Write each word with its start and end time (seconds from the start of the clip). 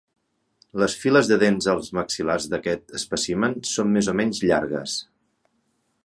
Les 0.83 0.93
files 1.01 1.27
de 1.31 1.35
dents 1.43 1.67
als 1.73 1.91
maxil·lars 1.97 2.47
d'aquest 2.53 2.97
espècimen 3.01 3.53
són 3.73 3.91
més 3.97 4.09
o 4.13 4.15
menys 4.21 4.41
llargues. 4.53 4.97